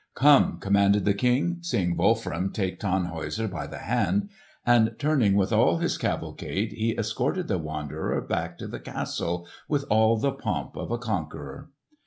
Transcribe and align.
"Come!" 0.15 0.57
commanded 0.57 1.05
the 1.05 1.13
King, 1.13 1.59
seeing 1.61 1.95
Wolfram 1.95 2.51
take 2.51 2.79
Tannhäuser 2.79 3.47
by 3.47 3.67
the 3.67 3.77
hand. 3.77 4.29
And 4.65 4.95
turning 4.97 5.35
with 5.35 5.53
all 5.53 5.77
his 5.77 5.99
cavalcade 5.99 6.71
he 6.71 6.97
escorted 6.97 7.47
the 7.47 7.59
wanderer 7.59 8.19
back 8.21 8.57
to 8.57 8.67
the 8.67 8.79
castle 8.79 9.47
with 9.69 9.85
all 9.91 10.17
the 10.17 10.31
pomp 10.31 10.75
of 10.75 10.89
a 10.89 10.97
conqueror. 10.97 11.69